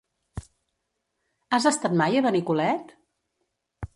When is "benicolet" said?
2.29-2.97